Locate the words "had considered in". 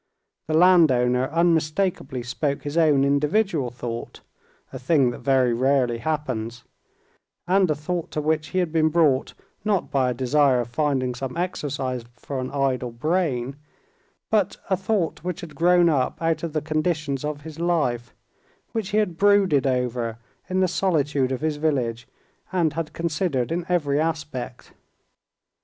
22.73-23.67